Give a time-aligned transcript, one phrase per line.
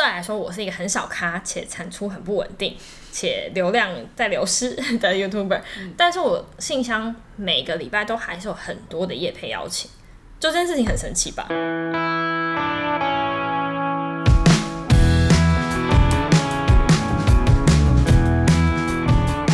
[0.00, 2.74] 照理来说，我是一个很小咖且产出很不稳定
[3.12, 9.90] 且流量在流失 的 YouTuber，嗯，但是我信箱每个礼拜都还是有很多的业配邀请，
[10.38, 11.46] 就这件事情很神奇吧。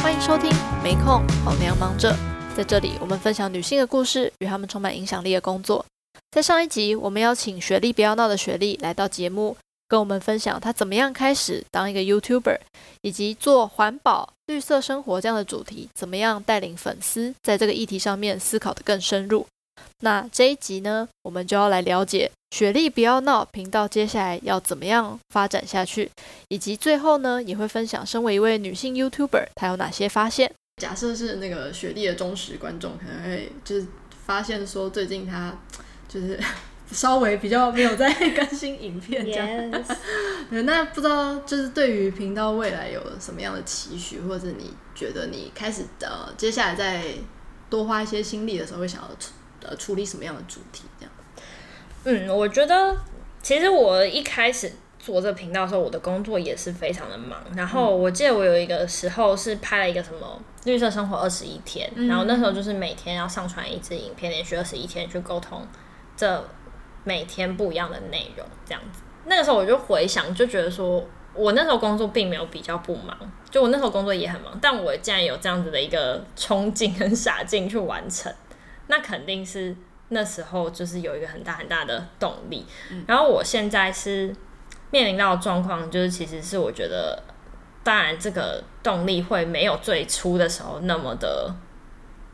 [0.00, 0.48] 欢迎收听，
[0.80, 2.14] 没空，好娘忙着，
[2.56, 5.84] 在这里我们分享女性的故事与她们充满影响力的工作。
[6.30, 9.56] 在上一集，我们邀请雪莉不要闹的雪莉来到节目，
[9.88, 12.58] 跟我们分享她怎么样开始当一个 YouTuber，
[13.02, 19.46] 以及做环保、绿色生活这样的主题，怎么样带领粉丝在这个议题上面思考得更深入。
[20.00, 26.10] 那这一集呢，我们就要来了解雪莉不要闹频道接下来要怎么样发展下去，
[26.48, 30.52] 以及最后呢，也会分享身为一位女性 YouTuber，她有哪些发现。
[30.80, 33.86] 假设是那个雪莉的忠实观众，可能会就是
[34.24, 35.56] 发现说，最近她。
[36.08, 36.38] 就是
[36.90, 39.96] 稍微比较没有在更新影片这样，Yes.
[40.62, 47.02] 那不知道就是对于频道未来有什么样的期许，或者你觉得你开始呃接下来再
[47.68, 51.12] 多花一些心力的时候，会想要处呃处理什么样的主题这样？
[52.04, 52.96] 嗯，我觉得
[53.42, 57.42] 其实我一开始做这个频道的时候，我的工作也是非常的忙。
[57.56, 65.66] 然后我记得我有一个时候是拍了一个什么绿色生活二十一天，嗯，然后那时候就是每天要上传一支影片，连续二十一天去沟通。
[66.16, 66.48] 这
[67.06, 69.00] 每天不一样的内容，这样子。
[69.26, 73.16] 那个时候我就回想，就觉得说，我那时候工作并没有比较不忙，
[73.48, 78.32] 就我那时候工作也很忙，但我竟然有这样子的一个冲劲跟傻劲去完成，
[78.88, 79.76] 那肯定是
[80.08, 82.66] 那时候就是有一个很大很大的动力。
[82.90, 83.04] 嗯。
[83.06, 84.34] 然后我现在是
[84.90, 87.22] 面临到的状况，就是其实是我觉得，
[87.84, 91.54] 当然这个动力会没有最初的时候那么的。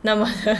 [0.05, 0.53] 那么的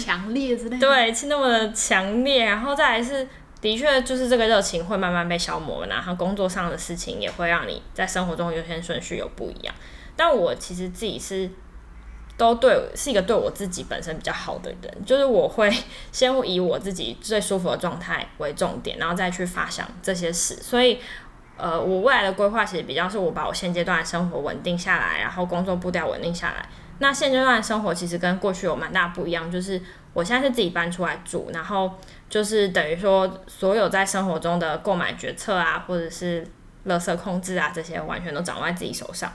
[0.00, 3.26] 强烈之类的，对，是那么的强烈，然后再来是，
[3.60, 9.74] 的确就是这个热情会慢慢被消磨，然后工作上的事情也会让你在生活中优先顺序有不一样。
[10.14, 11.50] 但我其实自己是
[12.38, 15.70] 都对，是一个对我自己本身比较好的人，就是我会
[16.12, 20.54] 先以我自己最舒服的状态为重点，然后再去发想这些事。
[20.56, 20.98] 所以，
[21.56, 26.68] 呃，我未来的规划其实比较是我把我现阶段的生活稳定下来，然后工作步调稳定下来。
[26.98, 29.80] 那现阶段生活其实跟过去有蛮大不一样，就是
[30.12, 31.90] 我现在是自己搬出来住，然后
[32.28, 36.46] 就是等于说所有在生活中的购买决策啊，或者是
[36.86, 39.32] 垃圾控制啊这些，完全都掌握在自己手上。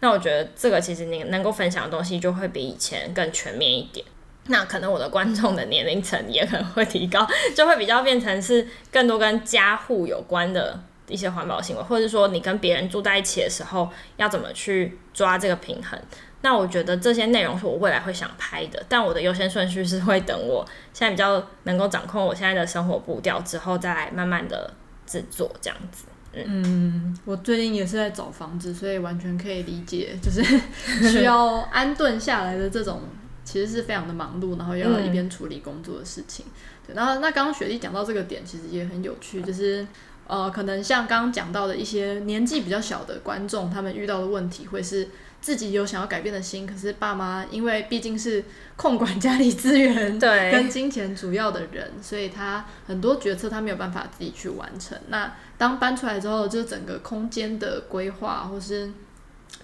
[0.00, 4.04] 那我觉得这个其实你能够分享的东西就会比以前更全面一点。
[4.50, 16.00] 那可能我的观众的年龄层也可能会提高，就会比较变成是更多跟家户有关的一些环保行为，或者说你跟别人住在一起的时候要怎么去抓这个平衡。
[16.40, 24.72] 那我觉得这些内容是我未来会想拍的，但我的优先顺序是会等我现在比较能够掌控我现在的生活步调之后，再来慢慢的
[25.04, 26.04] 制作这样子。
[26.32, 30.42] 嗯，嗯，我最近也是在找房子，所以完全可以理解，就是
[31.10, 33.00] 需要安顿下来的这种，
[33.42, 36.46] 其实是非常的忙碌，然后又要一边处理工作的事情。
[36.46, 36.52] 嗯、
[36.86, 39.84] 对，然后那刚刚雪莉讲到这个点，其实也很有趣，就是
[40.28, 45.08] 呃，可能像刚刚讲到的一些年纪比较小的观众，他们遇到的问题会是。
[45.40, 48.44] 自己有想要改变的心，可是爸妈因为毕竟是
[48.76, 54.98] 控管家里资源对 跟金钱主要的人，所以他很多决策他没有办法自己去完成。
[55.08, 58.90] 那当搬出来之后，就整个空间的规划或是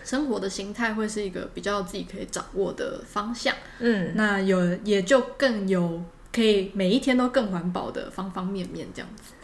[0.02, 3.54] 生活的形态会是一个比较自己可以掌握的方向。
[3.80, 6.02] 嗯，那有也就更有
[6.32, 9.34] 可以每一天都更环保的方方面面这样子。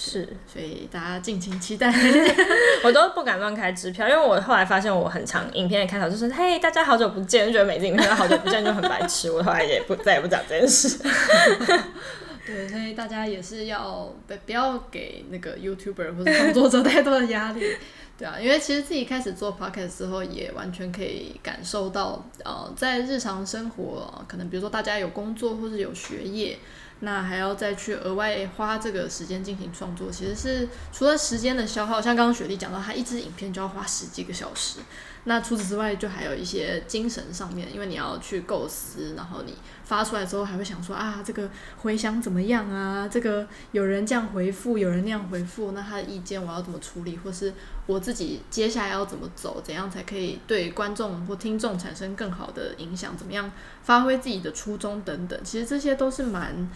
[0.00, 1.92] 是，所以大家敬请期待。
[2.84, 9.28] 我都不敢乱开支票，因为我后来发现我很常影片的开头就是“嘿，大家好久不见”，就觉得每次影片好久不见就很白痴。
[9.28, 10.98] 我后来也不再也不讲这件事。
[12.46, 17.60] 对，所以大家也是要不不要给那个 YouTuber 或者创作者太多的压力。
[18.16, 26.56] 对啊，因为其实自己开始做 Podcast 之后，也完全可以感受到，呃，在日常生活，可能比如说大家有工作或者有学业。
[27.00, 34.80] 那还要再去额外花这个时间进行创作，其实是除了时间的消耗，像刚刚雪莉讲到，她一支影片就要花十几个小时。
[35.24, 39.54] 那除此之外，就还有一些精神上面，因为你要去构思，然后你
[39.88, 41.48] 发出来之后，还会想说啊，这个
[41.78, 43.08] 回响怎么样啊？
[43.10, 47.54] 这个有人这样回复，有人那样回复，那他的意见我要怎么处理，或是
[47.86, 53.16] 我自己接下来要怎么走，怎样才可以对观众或听众产生更好的影响？
[53.16, 53.50] 怎么样
[53.82, 56.68] 发挥自己的初衷等等，其实这些都是蛮。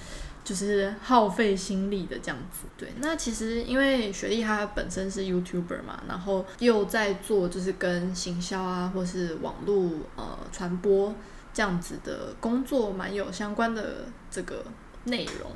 [0.44, 2.92] 就是耗费心力的这样子，对。
[2.98, 11.14] 那其实因为雪莉她本身是 YouTuber 嘛，然后又在做就是跟行销啊，或是网络呃传播
[11.52, 14.64] 这样子的工作，蛮有相关的这个
[15.04, 15.50] 内容。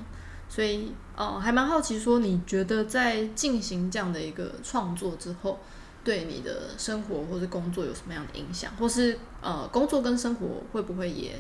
[0.49, 5.59] 所以，呃，还蛮好奇，说你觉得在进行这样的一个创作之后，
[6.05, 11.33] 对你的生活或者工作有什么样的影响，或是呃，工作跟生活会不会也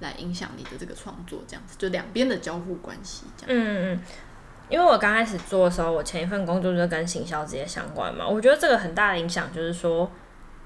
[0.00, 1.42] 来影响你的这个创作？
[1.46, 3.54] 这样子，就两边的交互关系，这样。
[3.54, 4.00] 嗯嗯。
[4.70, 10.10] 因为我刚开始做的时候，我前一份工作就跟行销直接相关嘛，我觉得这个很大的影响就是说，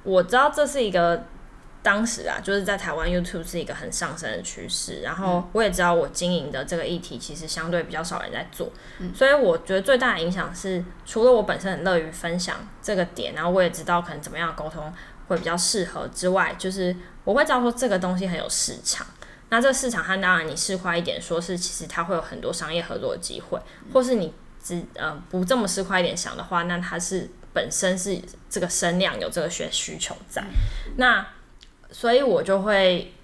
[0.04, 1.24] 我知道这是一个
[1.82, 8.70] 当时啊，就是在台湾 YouTube 是一个很上升的趋势，然后我也知道我经营的这个议题其实相对比较少人在做，
[9.14, 14.92] 所以我觉得最大的影响是，除了我本身很乐于分享这个点，然后我也知道可能怎么样沟通
[15.28, 16.94] 会比较适合之外，就是
[17.24, 19.06] 我会知道说这个东西很有市场。
[19.50, 23.58] 那这个市场，它当然你市侩一点，说是其实它会有很多商业合作的机会，
[23.94, 28.20] 或是你只呃不这么市侩一点想的话，那它是本身是
[28.50, 30.44] 这个声量有这个需需求在，
[30.96, 31.26] 那
[31.90, 33.14] 所以我就会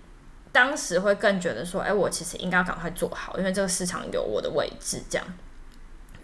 [0.52, 5.02] 当时会更觉得说，哎，我其实应该要赶快做好，因为这个市场有我的位置。
[5.08, 5.26] 这样，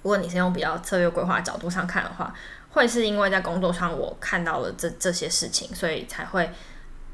[0.03, 2.35] 如果你是用比较策略规划角度上看的话，
[2.71, 6.51] 会是因为在工作上我看到了这这些事情，所以才会。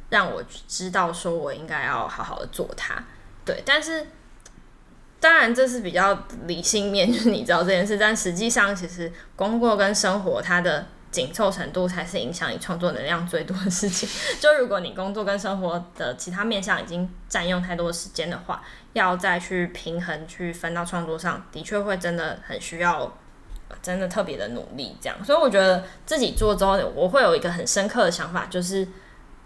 [0.08, 2.94] 让我知道说，我应该要好好的做它，
[3.44, 3.61] 对。
[3.67, 4.06] 但是，
[5.19, 7.99] 当然这是比较理性面，就是你知道这件事。
[7.99, 14.06] 但实际上，其实工作跟生活它的紧凑程度，才是影响你创作能量最多的事情。
[14.38, 23.16] 就如果你工作跟生活的其他面向已经占用太多的时间的话，要再去平衡去分到创作上，的确会真的很需要，
[23.80, 25.24] 真的特别的努力这样。
[25.24, 28.86] 所以我觉得自己做之后，我会有一个很深刻的想法，就是。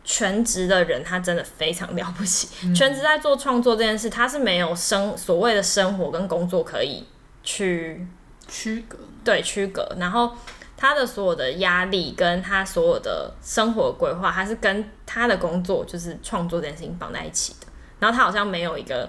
[0.03, 2.49] 全职的人，他真的非常了不起。
[2.65, 7.07] 嗯、全职在做创作这件事，他是没有生所谓的生活跟工作可以
[7.43, 8.07] 去
[8.49, 9.87] 区隔，对区隔。
[9.99, 10.35] 然后
[10.81, 17.67] 他的所有的压力跟他所有的生活规划，他是跟他的工作就是创作这件事情绑在一起的。
[17.99, 19.09] 然后他好像没有一个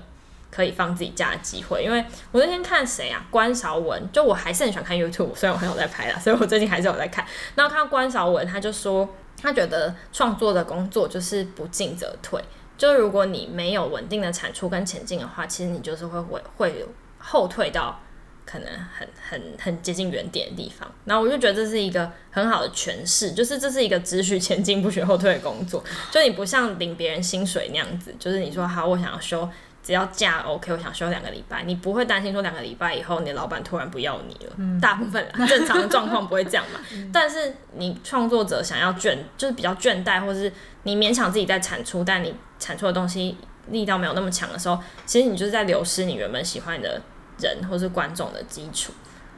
[0.52, 1.84] 可以放自己假的机会。
[1.84, 7.26] 因为我那天看谁啊，关韶文，就我还是很喜欢看 YouTube，虽然我很少在拍啦，所以我最近还是有在看。
[7.56, 9.10] 然后看到关韶文，他就说。
[9.42, 12.40] 他觉得创作的工作就是不进则退，
[12.78, 16.86] 就如果你没有稳定的产出跟前进的话，其实你就是会会会
[17.18, 18.00] 后退到
[18.46, 18.68] 可能
[18.98, 20.92] 很很很接近原点的地方。
[21.06, 29.48] 然后我就觉得这是一个很好的诠释，就是这是一个只许前进不许后退的工作，就你不像领别人薪水那样子，就是你说好，我想要休。
[29.84, 34.54] 只要假 OK，我想休两个礼拜，你不会担心说两个礼拜以后你的老板突然不要你了。
[34.58, 36.80] 嗯、大部分 正常的状况不会这样嘛。
[36.94, 40.54] 嗯、但是你创作者想要倦，就是比较倦怠，或是
[40.84, 43.36] 你勉强自己在产出，但你产出的东西
[43.70, 44.78] 力道没有那么强的时候，
[45.08, 47.02] 其实你就是在流失你原本喜欢的
[47.42, 48.94] 人或是观众的基础。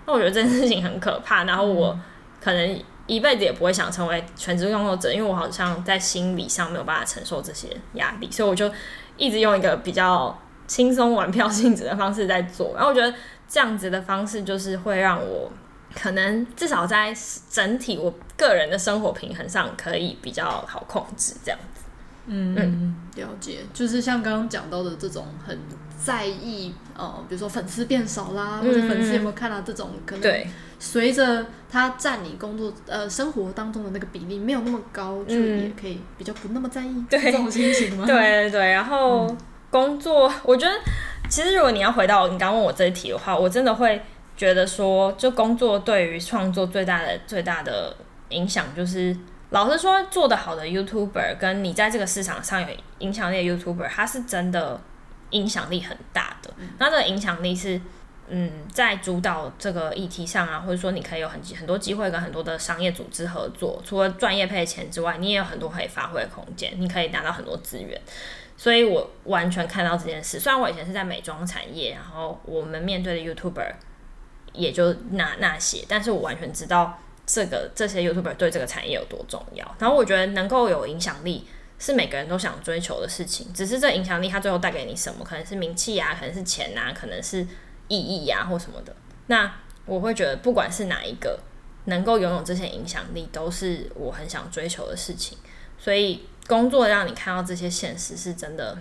[0.05, 1.45] 那我觉得这件事情很可怕。
[1.45, 1.97] 然后我
[2.41, 8.71] 可能一辈子也不会想成为全职工作者，因为我好像在心理上没有办法承受这些压力，所以我就。
[9.15, 10.35] 一直用一个比较
[10.65, 13.13] 轻松玩票性质的方式在做，然后我觉得
[13.47, 15.51] 这样子的方式就是会让我
[15.93, 17.15] 可能至少在
[17.47, 21.83] 整体我个人的生活平衡上可以比较好控制这样子。
[22.25, 25.55] 嗯，嗯，了解，就是像刚刚讲到的这种很
[25.97, 30.45] 在意，呃，比如说粉丝变少啦，或者粉丝有没有看到这种，可能
[30.79, 38.05] 随着他占你工作呃生活当中的那个比例没有那么高，就也可以比较不那么在意这种心情吗？
[38.05, 39.33] 对对对，然后
[39.69, 40.73] 工作，我觉得
[41.29, 44.01] 其实如果你要回到你刚问我这一题的话，我真的会
[44.35, 47.95] 觉得说，就工作对于创作最大的最大的
[48.29, 49.15] 影响就是。
[49.49, 54.81] 老实说，做得好的 YouTuber 跟你在这个市场上有影响力的 YouTuber，他是真的
[55.33, 56.49] 影响力很大的。
[56.79, 57.79] 那这个影响力是，
[58.29, 63.81] 嗯，在主导这个议题上啊，或者说你可以有很很多机会跟很多的商业组织合作。
[63.85, 67.99] 除了赚业配钱之外，你也有很多可以发挥的空间，你可以拿到很多资源。
[68.55, 70.39] 所以我完全看到这件事。
[70.39, 73.73] 虽然我以前是在美妆产业，然后我们面对的 YouTuber
[74.53, 76.99] 也就那那些，但是我完全知道。
[77.25, 79.65] 这个这些 YouTuber 对这个产业有多重要？
[79.79, 81.47] 然后我觉得能够有影响力
[81.79, 85.23] 是每个人都想追求的事情，只是这影响力它最后带给你什么？
[85.25, 87.45] 可能是名气啊，可能是钱啊，可能是
[87.87, 88.95] 意义啊，或什么的。
[89.27, 89.53] 那
[89.85, 91.39] 我会觉得，不管是哪一个
[91.85, 95.37] 能够拥有这些影响力，都是我很想追求的事情。
[95.77, 98.77] 所以工作让你看到这些现实，是真的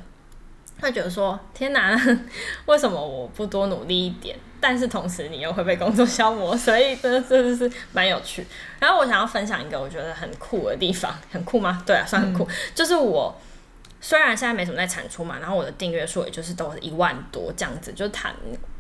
[0.81, 1.97] 会觉得说：天哪，
[2.67, 4.37] 为什么我不多努力一点？
[4.61, 8.47] 但是同时你又会被工作消磨，所以真的真的是蛮有趣。
[8.79, 11.83] 然后我想要分享一个我觉得很酷的地方，很酷吗？
[11.85, 12.45] 对啊，算很酷。
[12.45, 13.37] 嗯、就是我
[14.01, 18.33] 虽然现在没什么在产出嘛，然后我的订阅数也就是都是一万多这样子，就谈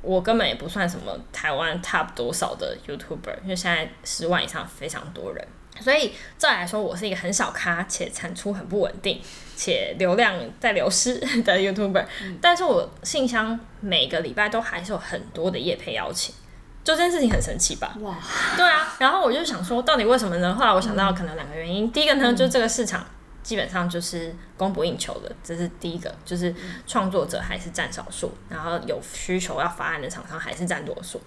[0.03, 5.45] 我根本也不算什么台湾 top 多少的 YouTuber，因为现在十万以上非常多人，
[5.81, 9.21] 所以这来说我是一个很小咖且产出很不稳定
[9.63, 16.35] 且流量在流失的 YouTuber，嗯，但是我信箱每个礼拜都还是有很多的业配邀请，
[16.83, 17.97] 就这件事情很神奇吧？
[18.01, 18.19] 哇，
[18.57, 20.53] 对啊，然后我就想说到底为什么呢？
[20.55, 23.07] 后来我想到可能两个原因，嗯，第一个呢就是这个市场。
[23.43, 26.55] 基本上就是供不应求的，这是第一个，就是
[26.87, 31.21] 创作者还是占少数，然后有需求要发案的厂商还是占多数。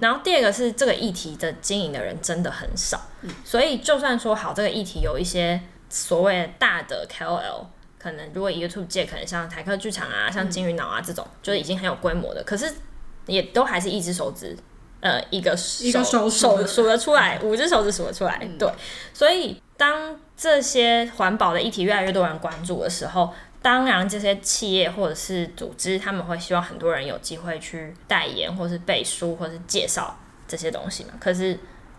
[0.00, 3.00] 然后第二个是这个议题的经营的人真的很少，
[3.44, 7.64] 所以就算说好这个议题有一些所谓大的 KOL，
[8.02, 12.72] 可能如果 YouTube 界可能像台客剧场啊、像金鱼脑啊这种，就是已经很有规模的，可是
[13.26, 14.56] 也都还是一只手指，
[15.00, 18.68] 呃，一个手一个手手数得出来， 五只手指数得出来，对，
[19.12, 20.18] 所以当。
[20.42, 23.30] 这些环保的议题越来越多人关注的时候，
[23.60, 31.10] 当然这些企业或者是组织，他们会希望很多人有机会去代言，或是背书，或是介绍这些东西嘛。
[31.20, 31.58] 可是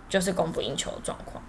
[0.10, 1.44] 就是供不应求的状况，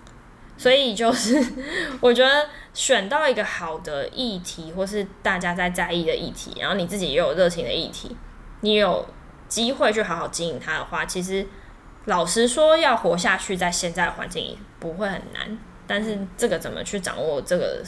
[0.57, 1.43] 所以就是
[2.01, 8.17] 我觉得选到一个好的议题，或是大家在在意的议题，然后你自己也有热情的议题，
[8.61, 9.07] 你有
[9.49, 11.47] 机会去好好经营它的话，其实
[12.05, 15.59] 老实说，要活下去在现在的环境不会很难。
[15.87, 17.83] 但是这个怎么去掌握这个，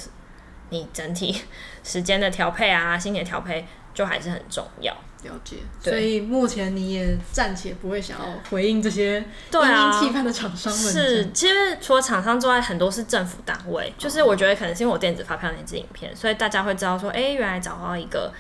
[0.71, 1.43] 你整体
[1.83, 4.95] 时间的调配啊，心理的调配就还是很重要。
[5.25, 5.57] 了解。
[5.81, 10.93] 所以目前你也暂且不会想要回应这些对啊期盼的厂商们。
[10.93, 13.93] 是，其实除了厂商之外，很多是政府单位。
[13.99, 18.33] 就是我觉得可能是因为我电子发票那支影片，所以大家会知道说，哎、欸，原来找到一个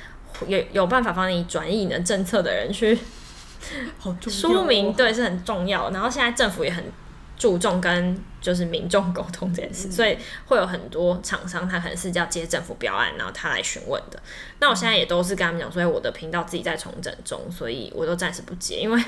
[0.47, 2.99] 有有办法帮你转移你的政策的人去
[3.99, 5.91] 好 说明，对，是很重要。
[5.91, 6.85] 然后现在政府也很。
[7.45, 14.19] 注重跟就是民众沟通这件事，所以会有很多厂商，他可能是要接政府标案，然后他来询问的。
[14.61, 19.05] 那我现在也都是跟他们讲，所以我的频道自己在重整中，所以我都暂时不接，因为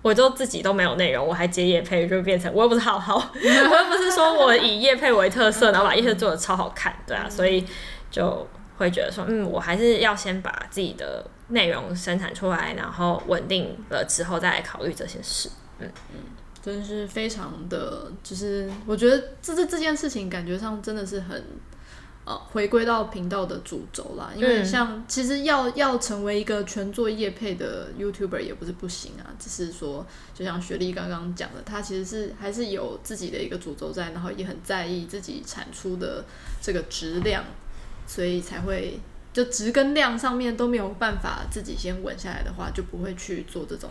[0.00, 7.62] 我就自己都没有内容，我还接叶配，就变成我又不是好好， 我又不是说我以叶配为特色，然后把叶配做的超好看，对啊，所以
[8.10, 8.48] 就
[8.78, 16.20] 会觉得说，嗯，我还是要先把自己的内容生产出来，然后稳定了之后再来考虑这些事，嗯嗯。
[16.60, 21.42] 真是非常的，就是我觉得这这这件事情感觉上真的是很，
[22.24, 24.32] 呃，回归到频道的主轴啦。
[24.34, 36.24] 因为像其实要要成为一个全做业配的 YouTuber 也不是不行啊，只是说就像雪莉刚刚讲的，他其实是还是有自己的一个主轴在，然后也很在意自己产出的
[36.60, 37.44] 这个质量，
[38.06, 38.98] 所以才会
[39.32, 43.88] 就值跟量上面都没有办法自己先稳下来的话，就不会去做这种。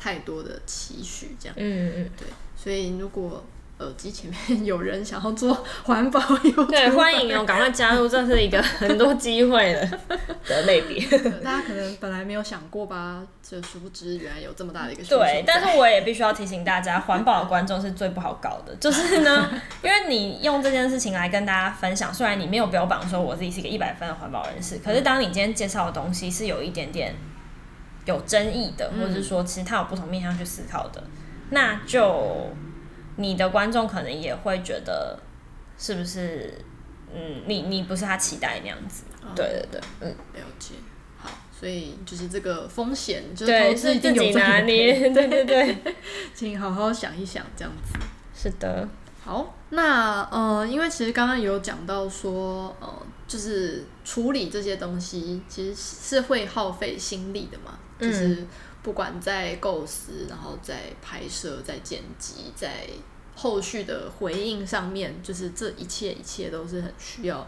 [0.00, 2.26] 太多的期许，这样，嗯嗯，对，
[2.56, 3.44] 所以如果
[3.80, 5.52] 耳机前面有人想要做
[5.84, 9.98] 环保，YouTuber， 对，欢迎哦，赶快加入，这是一个很多机会的
[10.48, 11.00] 的类别。
[11.44, 15.04] 大家可能本来没有想过吧，就殊不知原来有这么大的一个。
[15.04, 19.50] 对，但是我也必须要提醒大家，环保的观众是最不好搞的，就是呢，
[19.82, 27.14] 因为你用这件事情来跟大家分享，虽然你没有标榜说我自己是一个一百分的环保人士，可是当你今天介绍的东西是有一点点。
[28.04, 31.10] 有争议的，或者是说其实他有不同面向去思考的，嗯、
[31.50, 32.50] 那就
[33.16, 35.18] 你的观众可能也会觉得
[35.78, 36.54] 是不是？
[37.12, 39.02] 嗯，你你不是他期待那样子。
[39.20, 40.74] 哦、对对对，嗯，了解。
[41.18, 45.10] 好，所以就是这个风险，就是投资一定有拿捏。
[45.10, 45.76] 对对对，
[46.32, 47.98] 请好好想一想，这样子。
[48.32, 48.88] 是的。
[49.24, 52.88] 好，那呃，因为其实刚刚有讲到说，呃，
[53.30, 57.78] 就是处理这些东西，其实是会耗费心力的嘛。
[58.00, 58.44] 就是
[58.82, 62.88] 不管在构思，然后在拍摄、在剪辑、在
[63.36, 67.46] 后续的回应上面，就是这一切一切都是很需要，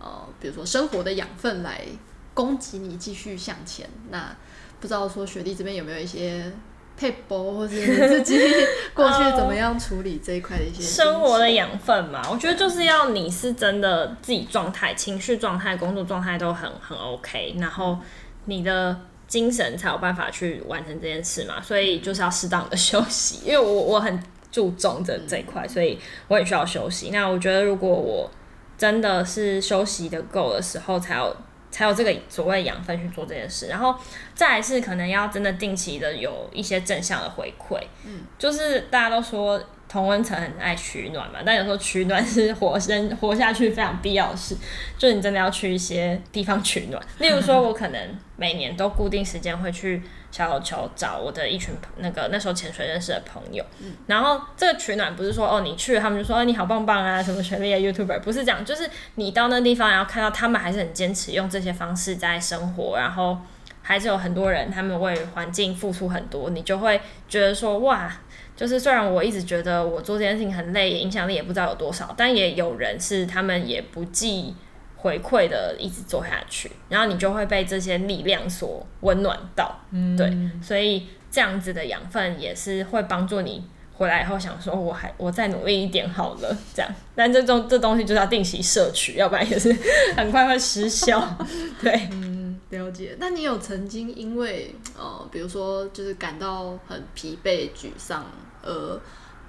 [0.00, 1.86] 呃，比如说生活的养分来
[2.34, 3.88] 供给你继续向前。
[4.10, 4.36] 那
[4.80, 6.52] 不知道说雪莉这边有没有一些
[7.00, 8.38] 撇步，或者你自己
[8.92, 12.20] 过去怎么样处理这一块的一些生活的养分嘛？
[12.30, 17.98] 我觉得就是要你是真的自己状态、情绪状态、工作状态都很很 OK，然后
[18.44, 19.00] 你的。
[19.30, 27.10] 精神才有办法去完成这件事嘛，所以就是要适当的休息， 因为我我很注重这这一块，所以我很需要休息。
[27.10, 28.28] 那我觉得如果我
[28.76, 31.36] 真的是休息的够的时候，才有
[31.70, 33.68] 才有这个所谓养分去做这件事。
[33.68, 33.94] 然后
[34.34, 44.56] 再来是可能要真的定期的有一些正向的回馈，嗯，就是大家都说同温层很爱取暖嘛，但有时候取暖是活生 活下去非常必要的事，
[44.96, 47.02] 就你真的要去一些地方取暖。
[47.18, 63.38] 例如说，我可能每年都固定时间会去小琉球找我的一群那个那时候潜水认识的朋友，嗯、然后这个取暖不是说哦你去他们就说、哦、你好棒棒啊什么全力的 YouTuber，不是这样，就是你到那地方然后看到他们还是很坚持用这些方式在生活，然后
[63.82, 68.12] 还是有很多人他们为环境付出很多，你就会觉得说哇。
[68.56, 74.54] 就是虽然我一直觉得我做这件事情很累，影响力也不知道有多少，但也有人是他们也不计
[75.00, 80.30] 回馈的一直做下去，然后你就会被这些力量所温暖到，嗯，对，
[80.62, 83.64] 所以这样子的养分也是会帮助你
[83.94, 89.74] 回来以后想说我还我再努力一点好了，这样，但这种这东西就是要定期摄取，要不然也是
[90.16, 91.36] 很快会失效，
[91.82, 92.08] 对。
[92.12, 92.38] 嗯
[92.70, 98.24] 了解，那你有曾经因为呃，比如说就是感到很疲惫、沮丧，
[98.62, 98.96] 呃，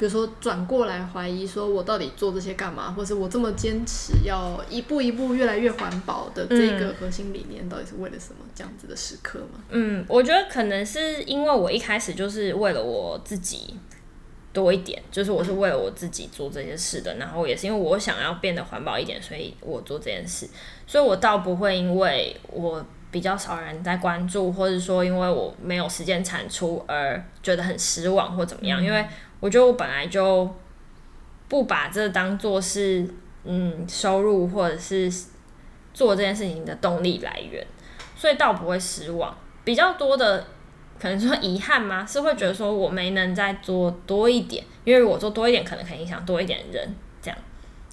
[0.01, 8.37] 比如说转过来怀疑说，我到底做这些干嘛，或是我这么坚持要一步一步越来越环保的这个核心理念，到底是为了什么？
[8.55, 9.63] 这样子的时刻吗？
[9.69, 13.75] 嗯，我觉得可能是因为我一开始就是为了我自己
[14.51, 20.49] 多一点，就是我是为了我自己做这件事的，然后也是因为我想要变得环保一点，所以我做这件事，
[20.87, 22.83] 所以我倒不会因为我。
[23.11, 28.81] 比较少人在关注，或者说因为我没有时间产出而觉得很失望或怎么样。
[28.81, 29.05] 嗯、因为
[29.41, 30.49] 我觉得我本来就
[31.49, 33.05] 不把这当做是
[33.43, 35.11] 嗯收入或者是
[35.93, 37.67] 做这件事情的动力来源，
[38.15, 39.37] 所以倒不会失望。
[39.65, 40.47] 比较多的
[40.97, 42.05] 可能说遗憾吗？
[42.05, 47.37] 是会觉得说我没能再做多一点，因为我做多一点可能可以影响多一点人，这样。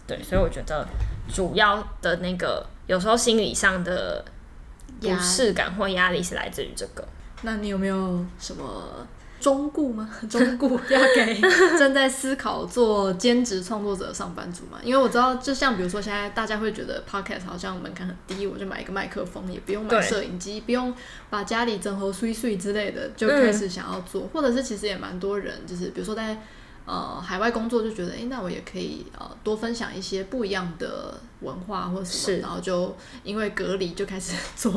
[0.07, 0.87] 对，所以我觉得
[1.29, 4.25] 主要的那个有时候心理上的。
[5.01, 7.07] 不适感或压力是来自于这个。
[7.43, 9.07] 那你有没有什么
[9.41, 10.09] 忠告吗？
[10.29, 11.41] 中顾要给
[11.79, 14.79] 正在思考做兼职创作者的上班族嘛？
[14.83, 20.93] 因为我知道，就像比如说现在大家会觉得 Podcast 好像门槛很低，我就买一个麦克风，也不用买摄影机，不用
[21.31, 24.23] 把家里整合碎碎之类的，就开始想要做。
[24.23, 26.39] 嗯、或者是其实也蛮多人，就是比如说在。
[26.89, 34.73] 呃，海外工作就觉得，哎、欸，那我也可以呃多分享一些不一样的文化或什么，是然后就因为隔离就开始 做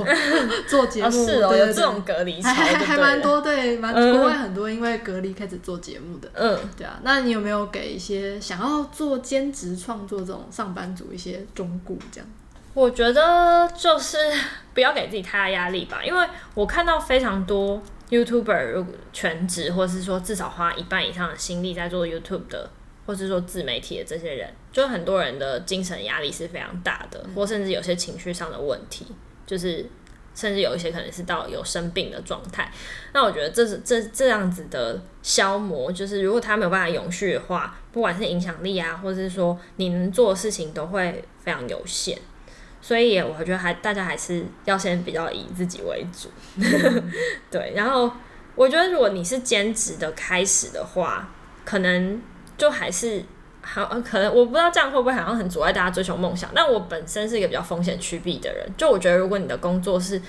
[0.68, 12.27] 做节目，哦是哦，对对对，有这种隔离还还蛮多，对，蛮、嗯、国外很多因为隔离开始做节目的，嗯，对啊，那你有没有给一些想要做兼职创作这种上班族一些忠告这样？
[12.74, 14.18] 我觉得就是
[14.75, 17.82] 不要给自己太大压力吧，因为我看到非常多。
[18.12, 22.70] YouTuber 全职，或是说至少花一半以上的心力在做 YouTube 的，
[23.06, 29.08] 或是说自媒体的这些人，就很多人的精神压力是非常大的，或甚至有些情绪上的问题，
[29.45, 29.86] 就是
[30.36, 32.69] 甚至有一些可能是到有生病的状态。
[33.13, 42.17] 那我觉得这是这这样子的消磨，就是如果他没有办法永续的话，不管是影响力啊，或者是说你能做的事情，都会非常有限。
[42.84, 46.30] 所以我觉得还大家还是要先比较以自己为主，
[47.52, 47.74] 对。
[47.76, 48.12] 然后
[48.56, 51.30] 我觉得如果你是兼职的开始的话，
[51.63, 52.20] 可能
[52.58, 53.24] 就还是
[53.62, 56.50] 好，可能我不知道这样会不会好像很阻碍大家追求梦想。
[56.56, 60.20] 但我本身是一个比较风险趋避的人，就我觉得如果你的工作是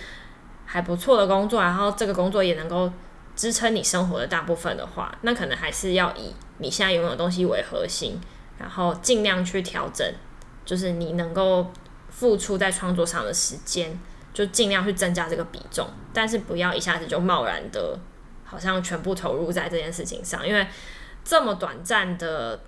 [0.66, 2.92] 还不错的工作，然后这个工作也能够
[3.34, 8.20] 支撑你生活的大部分的话，那可能还是要以你现在拥有的东西为核心，
[8.58, 10.06] 然后尽量去调整，
[10.66, 11.66] 就是你能够。
[12.12, 13.98] 付出在创作上的时间，
[14.32, 17.98] 就尽量去增加这个比重，但是不要一下子就贸然的，
[18.44, 20.64] 好像全部投入在这件事情上，因为
[21.24, 22.60] 这么短暂的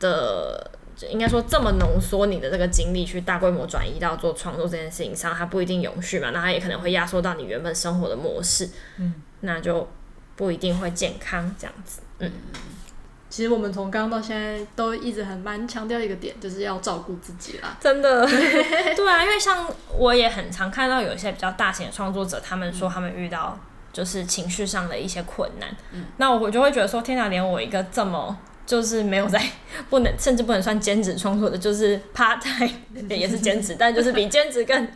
[0.00, 0.70] 的，
[1.08, 9.86] 应该说这么浓缩你的这个精力去大规模转移到做创作这件事情上，它不一定永续嘛，那它也可能会压缩到你原本生活的模式，嗯，那就
[10.34, 12.32] 不一定会健康这样子，嗯。
[13.30, 17.76] 其实我们从刚刚到现在都一直很蛮强调一个点，就是要照顾自己啦。
[17.80, 19.66] 真的，对 啊，因为像
[19.96, 23.58] 我也很常看到有一些比较大型的创作者，他们说他们遇到
[23.92, 25.74] 就是情绪上的一些困难。
[25.92, 28.36] 嗯，那我就会觉得说，天哪，连我一个这么。
[28.70, 29.42] 就是没有在
[29.88, 32.70] 不能，甚至不能算兼职创作的，就是 part time
[33.10, 34.88] 也是兼职，但就是比兼职更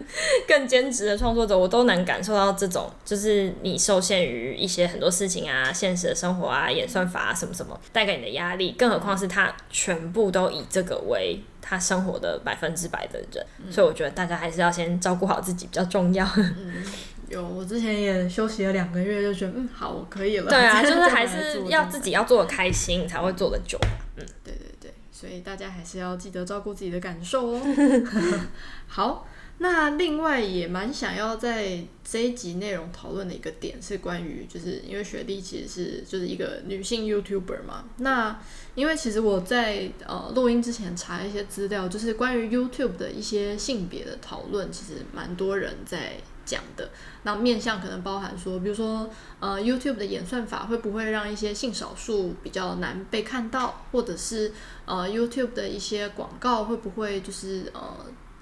[0.47, 16.25] 更兼职的创作者，我都能感受到这种，就是你受限于一些很多事情啊，现实的生活啊，演算法啊什么什么带给你的压力，更何况是他全部都以这个为他生活的百分之百的人，嗯、所以我觉得大家还是要先照顾好自己比较重要。
[17.29, 20.49] 嗯有，我之前也休息了两个月，就觉得嗯，好，我可以了。
[20.51, 23.79] 对啊， 就是还是要自己要做的开心，才会做的久。
[24.17, 27.61] 嗯，对对对，所以大家还是要记得照顾自己的感受哦。
[28.87, 29.27] 好。
[29.59, 37.85] 那另外也蛮想要在这一集内容讨论的一个点是关于，就是因为雪莉其实是就是一个女性 YouTuber 嘛。
[37.99, 38.37] 那
[38.75, 46.91] 因为其实我在呃录音之前查一些资料，就是关于 YouTube 的一些性别的讨论，其实蛮多人在讲的。
[47.23, 54.53] 那面向可能包含说，比如说呃 YouTube 的演算法会不会让一些性少数比较难被看到，或者是
[54.85, 57.97] 呃 YouTube 的一些广告会不会就是呃。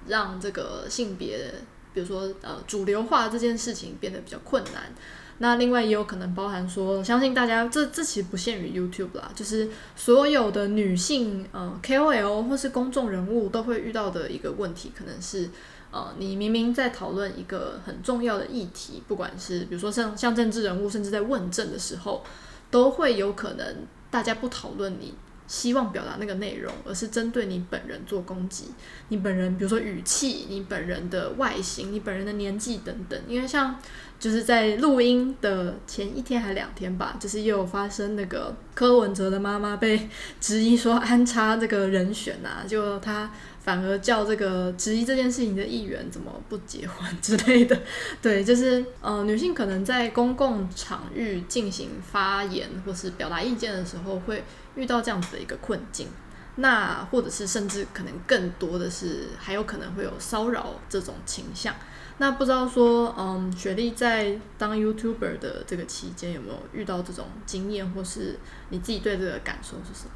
[0.09, 1.49] 让这个性别，
[1.95, 4.93] 比如说呃主流化这件事情变得比较困难。
[5.39, 15.49] 那另外也有可能包含说，相信大家这这其实不限于 YouTube 啦，就是所有的女性呃 KOL 或是公众人物都会遇到的一个问题，可能是
[15.93, 22.25] 呃你明明在讨论一个很重要的议题，不管是比如说像像政治人物，甚至在问政的时候，
[22.73, 25.15] 都会有可能大家不讨论你。
[25.49, 28.69] 希望表达那个内容，而是针对你本人做攻击。
[29.09, 33.21] 你本人，比如说语气，你本人的外形，你本人的年纪等等。
[33.29, 33.77] 因为像
[34.19, 40.09] 就是在录音的前一天还两天吧，就是又有发生那个柯文哲的妈妈被
[40.41, 43.31] 质疑说安插这个人选啊，就他。
[43.63, 47.81] 反而叫这个质疑这件事情的议员怎么不结婚之类的，
[48.21, 54.43] 对，就是呃，女性可能在公共场域进行发言或是表达意见的时候，会
[54.75, 56.09] 遇到这样子的一个困境。
[56.57, 61.75] 那或者是甚至可能更多的是，还有可能会有骚扰这种倾向。
[62.19, 70.11] 那不知道说，嗯，雪莉在当 YouTuber 的这个期间，有没有遇到这种经验，或是你自己对这个感受是什么？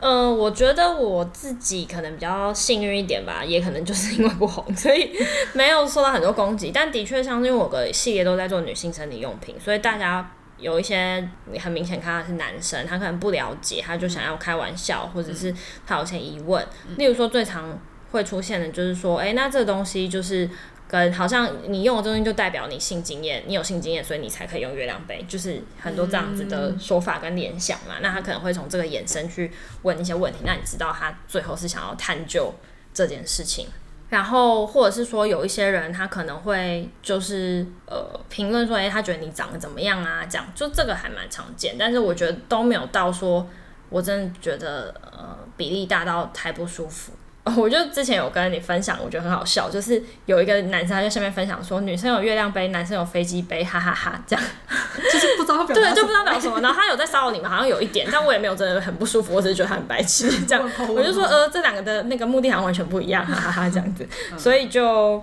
[0.00, 5.10] 嗯，我觉得我自己可能比较幸运一点吧，也可能就是因为不红，所以
[5.54, 6.70] 没有受到很多攻击。
[6.74, 15.54] 但的确，像是因为我的系列都在做女性生理用品，所以大家有一些你很明显看到是男生，他可能不了解，他就想要开玩笑，或者是
[15.86, 16.64] 他有些疑问。
[16.96, 17.78] 例如说，最常
[18.14, 20.48] 会出现的就是说，哎、欸，那这个东西就是。
[20.86, 27.94] 跟好像你用的东西就代表你性经验，你有性经验，所以你才可以用月亮杯，就是很多这样子的说法跟联想嘛。
[28.02, 29.50] 那他可能会从这个延伸去
[29.82, 32.52] 问一些问题，那你知道他最后是想要探究
[32.92, 33.66] 这件事情，
[34.10, 40.26] 然后或者是说有一些人他可能会就是呃评论说，诶、欸，他觉得你长得怎么样啊？
[40.26, 43.48] 这样就这个还蛮常见，但是我觉得都没有到说
[43.88, 47.12] 我真的觉得呃比例大到太不舒服。
[47.56, 54.44] 我就之前有跟你分享，我觉得很好笑，就是有一个男生他在下面分享说，女生有月亮杯，男生有飞机杯，哈哈哈，哈，这样，
[55.12, 56.60] 就是不知道表对，就不知道表什么。
[56.62, 60.70] 然后他有在骚扰你们，好像有一点，但我也没有真的很不舒服，我只是觉得他很白痴，这样。
[60.88, 64.08] 我就说，呃，这两个的那个目的好像完全不一样，哈哈哈，哈，这样子。
[64.38, 65.22] 所以就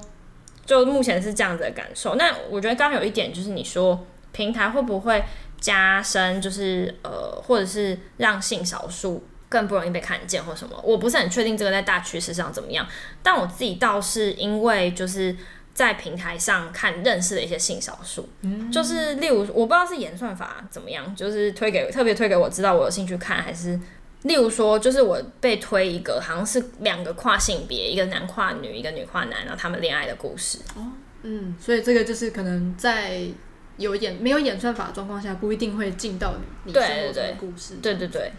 [0.64, 2.14] 就目前是这样子的感受。
[2.16, 4.00] 那我觉得刚刚有一点就是你说
[4.32, 5.24] 平台会不会
[5.60, 9.26] 加深，就是呃，或者是让性少数。
[9.52, 12.88] 更不容易被看见或什么，我不是很确定这个在大趋势上怎么样。
[13.22, 15.36] 但我自己倒是因为就是
[15.74, 23.78] 在平台上看认识的一些性少数，嗯，就是例如我不知道是演算法怎么样，就是推给特别推给我知道我有兴趣看，还是
[24.22, 30.60] 例如说就是我被推一个好像是两个跨性别，一个男跨女，一个女跨男，然后他们恋爱的故事。
[30.78, 33.22] 哦，嗯，所以这个就是可能在
[33.76, 37.76] 有演没有演算法的状况下，不一定会进到你生活中的故事。
[37.82, 38.32] 对对对。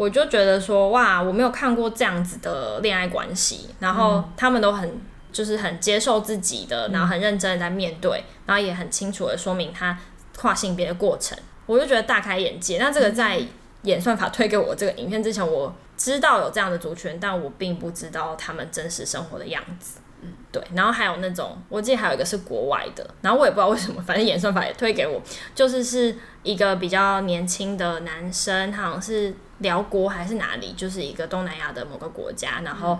[0.00, 4.98] 我就觉得说哇，我没有看过这样子的恋爱关系，然后他们都很
[5.30, 9.98] 就是很接受自己的，然后很认真的在面对，然后也很清楚的说明他
[10.38, 11.36] 跨性别的过程，
[11.66, 12.78] 我就觉得大开眼界。
[12.78, 13.42] 那这个在
[13.82, 19.98] 演算法推给我这个影片之前，我知道有这样的族群，但我并不知道他们真实生活的样子。
[20.22, 20.62] 嗯，对。
[20.74, 25.20] 然后还有那种，我记得还有一个是国外的，然后我也不知道为什么， 反正演算法也推给我，
[25.54, 29.34] 就是是一个比较年轻的男生，他好像是。
[29.60, 32.98] 辽国还是哪里，就是一个东南亚的某个国家，然后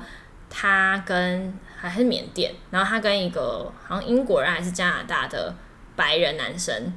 [0.51, 5.55] 他跟还是缅甸，然后他跟一个好像英国人还是加拿大的
[5.97, 6.93] 白人男生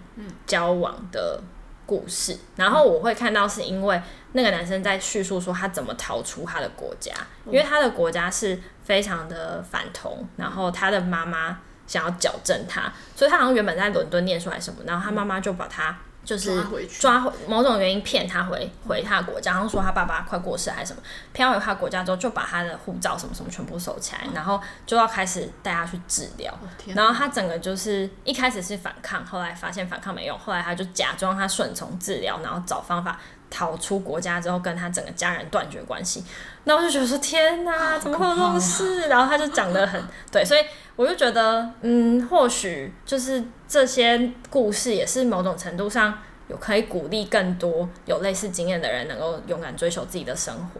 [0.45, 1.41] 交往的
[1.85, 4.01] 故事，然后我会看到是因为
[4.33, 7.13] 那个男生在叙述说他怎么逃出他的国家，
[7.45, 15.95] 因为他的国家是非常的反同，然后他的妈妈想要矫正他，所以他好像原本在伦敦念书还是什么，然后他妈妈就把他。
[16.25, 26.57] 就是抓回某种原因骗他回回他的国家，然后说他爸爸快过世还是什么，骗回他国家之后就把他的护照什么什么全部收起来，然后就要开始带他去治疗。
[26.95, 33.19] 然后他整个就是一开始是反抗，后来发现反抗没用，后来他就假装他顺从治疗，然后找方法
[33.53, 36.23] 逃出国家之后跟他整个家人断绝关系。
[36.63, 39.07] 那我就觉得说天哪，怎么会有这种事？
[39.07, 40.61] 然后他就讲得很 对，所以。
[40.95, 50.79] 我就觉得，嗯，或许就是这些故事也是某种程度上有可以鼓励更多有类似经验的人能够勇敢追求自己的生活。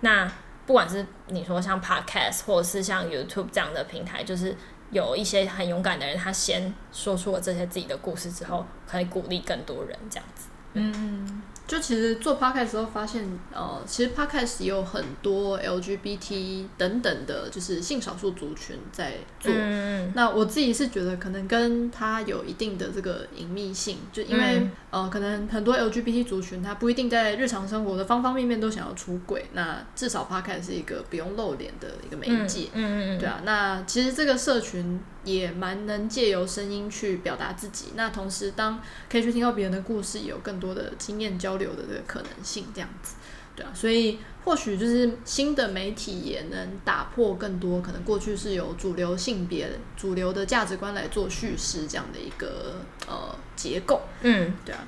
[0.00, 0.24] 那
[0.64, 4.56] 不不管是你说像 Podcast 或者是像 YouTube 这样的平台，就是
[4.92, 10.46] 有一些很勇敢的人，他先说出了这些自己的故事之后，可以鼓励更多人这样子。
[10.74, 11.42] 嗯。
[11.70, 19.52] 就其实做 podcast 时候发现，呃，其实 podcast 也有很多 LGBT 等等的，就是性少数族群在做。
[19.54, 29.46] 嗯、那我自己是觉得，可能跟它有一定的这个隐秘性，就因为、嗯、呃，可能很多 LGBT 族群他不一定在日常生活的方方面面都想要出轨。
[29.52, 32.68] 那至少 podcast 是一个不用露脸的一个媒介。
[32.72, 33.18] 嗯嗯嗯。
[33.20, 35.00] 对啊，那其实这个社群。
[35.24, 38.80] 也蛮能借由声音去表达自己，那同时当
[39.10, 43.16] 可以去听到别人的故事，有更多的经验交流的这个可能性，这样子，
[43.54, 54.80] 对啊，所以或许就是新的媒体也能打破更多可能过去是由主流性别、主流的价值观来做叙事这样的一个呃结构，嗯，对啊，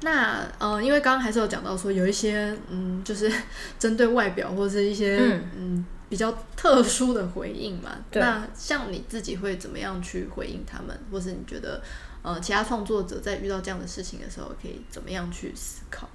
[0.00, 3.30] 那呃，因为刚刚还是有讲到说有一些嗯，就是
[3.78, 5.44] 针对外表或者是一些嗯。
[5.56, 11.82] 嗯比较特殊的回应嘛，那像你自己会怎么样去回应他们，或是你觉得
[12.22, 16.08] 呃其他创作者在遇到这样的事情的时候可以怎么样去思考？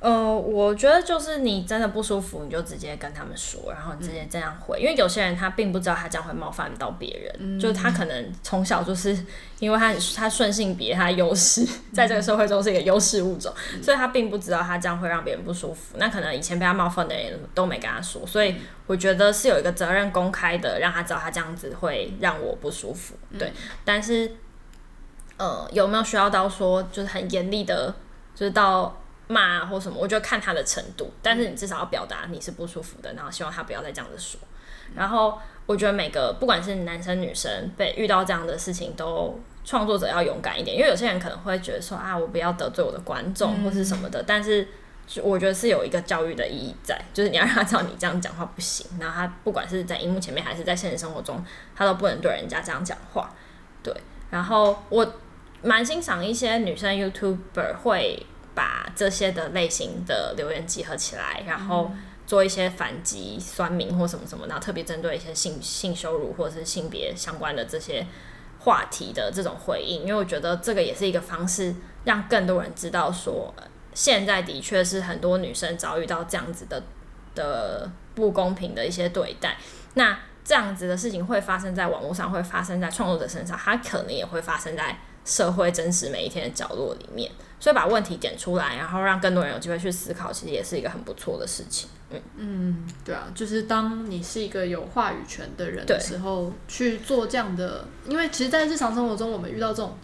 [0.00, 9.14] 呃，我觉得就是你真的不舒服，你就直接跟他们说，然后你直接这样回，嗯、因为有些人他并不知道他这样会冒犯到别人，嗯、就是他可能从小就是
[9.58, 15.98] 因为他他顺性别，他优势在这个社会中是一个优势物种，嗯、所以他并不知道他这样会让别人不舒服。
[15.98, 23.16] 那可能以前被他冒犯的人都没跟他说，所以我觉得是有一个责任公开的，让他知道他这样子会让我不舒服。
[23.38, 24.34] 对，嗯、但是
[25.36, 27.94] 呃，有没有需要到说就是很严厉的，
[28.34, 28.96] 就是到。
[29.30, 34.40] 骂或什么，我觉得看他的程度，但是你至少要表达你是不舒服的，然后希望他不要再这样子说。
[34.96, 44.66] 然后我觉得每个不管是男生女生被遇到这样的事情，都创作者要勇敢一点，因为有些人可能会觉得说啊，我不要得罪我的观众或是什么的，嗯、但是
[45.22, 51.40] 我觉得是有一个教育的意义在，就是你要让他知道你这样讲话不行，然后他不管是在荧幕前面还是在现实生活中，
[51.76, 53.32] 他都不能对人家这样讲话。
[53.84, 53.94] 对，
[54.28, 55.14] 然后我
[55.62, 58.26] 蛮欣赏一些女生 YouTuber 会。
[58.54, 61.90] 把这些的类型的留言集合起来，然后
[62.26, 68.06] 做一些反击、酸民或什么什么，然后特别针对一些性性羞辱或者是性别相关的这些
[68.60, 73.54] 话题的这种回应，因为我觉得这个也是一个方式，让更多人知道说，
[73.94, 76.82] 现在的确是很多女生遭遇到这样子的
[77.34, 79.56] 的不公平的一些对待。
[79.94, 87.30] 那这样子的事情会发生在网络上，会发生在创作者身上，它可能也会发生在社会真实每一天的角落里面。
[87.60, 91.90] 所以把问题点出来，然后让更多人有机会去思考，其实也是一个很不错的事情。
[92.10, 99.96] 嗯嗯，对啊，就是当你是一个有话语权的人的时候，去做这样的，因为其实，在日常生活中，我们遇到这种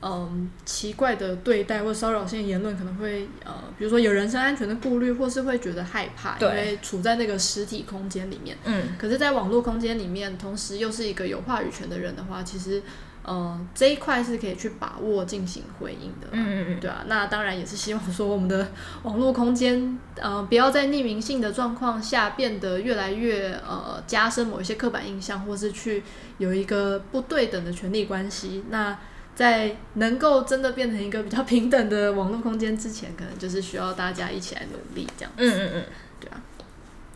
[0.00, 8.56] 嗯奇怪的对待或骚扰性言论，可能会呃，比如说有人身安全的顾虑，或是会觉得害怕，因为处在那个实体空间里面。
[8.64, 12.82] 嗯，可是，在网络空间里面，同时又是一个有话语权的人的话，其实。
[13.24, 18.68] 呃，这一块是可以去把握进行回应的，嗯嗯对啊，那当然也是希望说我们的
[19.04, 26.02] 网络空间，呃，不要在匿名性的状况下变得越来越呃加深某一些刻板印象，或是去
[26.38, 28.64] 有一个不对等的权利关系。
[28.70, 28.98] 那
[29.36, 35.44] 在能够真的变成一个比较平等的网络空间之前，可能就是需要大家一起来努力这样子。
[35.44, 35.84] 嗯嗯嗯，
[36.20, 36.42] 对啊，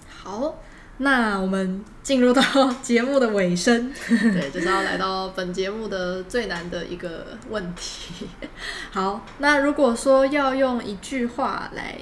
[0.08, 0.62] 好。
[0.98, 2.42] 那我们进入到
[2.82, 8.26] 节目的尾声，对，就是要来到本节目的最难的一个问题。
[8.92, 11.98] 好，那如果说要用一句话来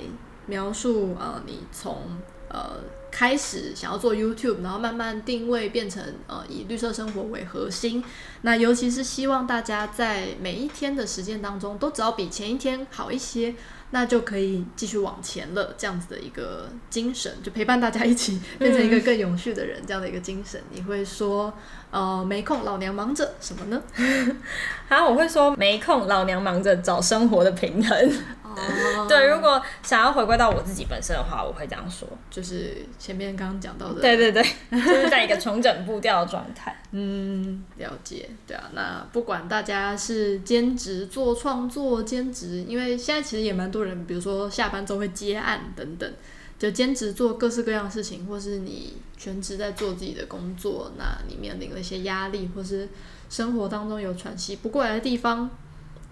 [0.46, 2.02] 描述，呃，你从
[2.48, 2.76] 呃
[3.10, 8.04] 开始想要做 YouTube，然后慢慢定位变成呃以绿色生活为核心，
[8.42, 13.56] 那尤其是希望大家在每一天的实践当中，都只要比前一天好一些。
[13.94, 21.54] 那就可以继续往前了，这样子的一个精神，就陪伴大家一起变成一个更有序的人，这样的一个精神，你会说，
[21.92, 23.80] 呃，没空，老娘忙着什么呢？
[24.90, 28.12] 好，我会说没空，老娘忙着找生活的平衡。
[29.08, 36.76] 对，如果想要回归到我自己本身的话，我会这样说，就是前面刚刚讲到的，对对对，就是在一个重整步调的状态。
[36.92, 38.28] 嗯，了解。
[38.46, 46.12] 对啊，那不管大家是兼职做创作，兼职，因为现在其实也蛮多人，比如说下班之后会接案等等，
[46.58, 52.88] 就兼职做各式各样的事情，或是你全职在做自己的工作，那你面临了一些压力，或是
[53.28, 55.50] 生活当中有喘息不过来的地方。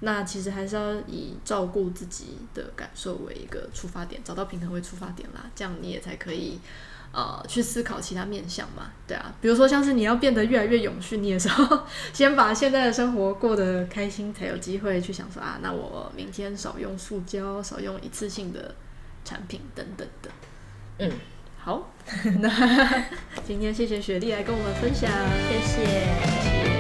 [0.05, 6.59] 那其实还是要以照顾自己的感受为一个出发点，找到平衡为出发点啦，这样你也才可以，
[7.12, 18.75] 呃，去思考其他面向嘛，对啊，比如说像是你要变得越来越永续，你也是要先把现在的生活过得开心，才有机会去想说啊，那我明天少用塑胶，少用一次性的
[19.25, 20.31] 产品等等的，
[20.99, 21.11] 嗯。
[21.65, 21.93] 好，
[22.43, 22.51] 那
[23.47, 25.09] 今天谢谢雪莉来跟我们分享，
[25.49, 26.72] 谢谢。